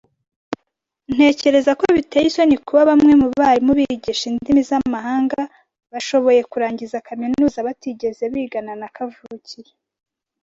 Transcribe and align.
Ntekereza 1.13 1.71
ko 1.79 1.85
biteye 1.95 2.25
isoni 2.27 2.55
kuba 2.65 2.81
bamwe 2.89 3.13
mu 3.21 3.27
barimu 3.39 3.71
bigisha 3.79 4.23
indimi 4.31 4.61
z'amahanga 4.69 5.41
bashoboye 5.91 6.41
kurangiza 6.51 7.03
kaminuza 7.07 7.65
batigeze 7.67 8.23
bigana 8.33 8.73
na 8.81 8.87
kavukire 8.95 9.71